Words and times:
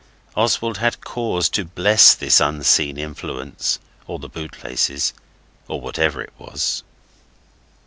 Oswald 0.35 0.79
had 0.79 1.01
cause 1.05 1.47
to 1.49 1.63
bless 1.63 2.15
the 2.15 2.33
unseen 2.43 2.97
influence, 2.97 3.77
or 4.07 4.17
the 4.17 4.27
bootlaces, 4.27 5.13
or 5.67 5.79
whatever 5.79 6.23
it 6.23 6.33
was. 6.39 6.81